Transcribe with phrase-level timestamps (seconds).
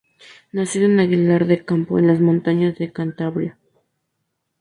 [0.51, 3.59] Nacido en Aguilar de Campoo en las montañas de Cantabria.